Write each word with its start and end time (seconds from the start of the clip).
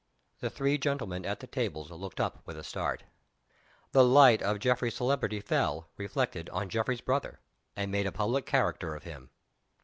The 0.39 0.49
three 0.49 0.79
gentlemen 0.79 1.27
at 1.27 1.41
the 1.41 1.45
tables 1.45 1.91
looked 1.91 2.19
up 2.19 2.41
with 2.47 2.57
a 2.57 2.63
start. 2.63 3.03
The 3.91 4.03
light 4.03 4.41
of 4.41 4.57
Geoffrey's 4.57 4.95
celebrity 4.95 5.41
fell, 5.41 5.91
reflected, 5.95 6.49
on 6.49 6.69
Geoffrey's 6.69 7.01
brother, 7.01 7.39
and 7.75 7.91
made 7.91 8.07
a 8.07 8.11
public 8.11 8.47
character 8.47 8.95
of 8.95 9.03
him. 9.03 9.29